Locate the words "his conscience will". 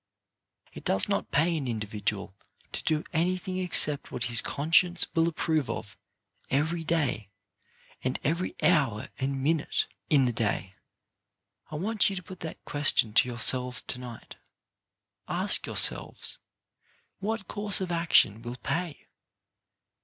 4.23-5.27